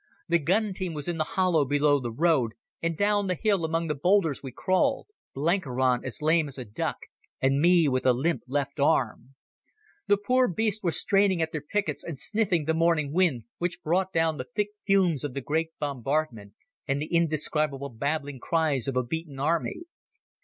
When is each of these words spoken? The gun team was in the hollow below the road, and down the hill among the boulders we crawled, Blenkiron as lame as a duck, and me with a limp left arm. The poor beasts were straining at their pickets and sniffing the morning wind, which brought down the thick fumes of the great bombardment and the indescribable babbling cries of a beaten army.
The 0.27 0.39
gun 0.39 0.73
team 0.73 0.95
was 0.95 1.07
in 1.07 1.19
the 1.19 1.23
hollow 1.37 1.63
below 1.63 1.99
the 1.99 2.09
road, 2.09 2.53
and 2.81 2.97
down 2.97 3.27
the 3.27 3.35
hill 3.39 3.63
among 3.63 3.85
the 3.85 3.93
boulders 3.93 4.41
we 4.41 4.51
crawled, 4.51 5.05
Blenkiron 5.35 6.03
as 6.03 6.23
lame 6.23 6.47
as 6.47 6.57
a 6.57 6.65
duck, 6.65 6.97
and 7.39 7.61
me 7.61 7.87
with 7.87 8.03
a 8.07 8.11
limp 8.11 8.41
left 8.47 8.79
arm. 8.79 9.35
The 10.07 10.17
poor 10.17 10.47
beasts 10.47 10.81
were 10.81 10.91
straining 10.91 11.39
at 11.39 11.51
their 11.51 11.61
pickets 11.61 12.03
and 12.03 12.17
sniffing 12.17 12.65
the 12.65 12.73
morning 12.73 13.13
wind, 13.13 13.43
which 13.59 13.83
brought 13.83 14.11
down 14.11 14.37
the 14.37 14.47
thick 14.55 14.69
fumes 14.87 15.23
of 15.23 15.35
the 15.35 15.41
great 15.41 15.69
bombardment 15.77 16.53
and 16.87 16.99
the 16.99 17.13
indescribable 17.15 17.89
babbling 17.89 18.39
cries 18.39 18.87
of 18.87 18.97
a 18.97 19.03
beaten 19.05 19.37
army. 19.37 19.81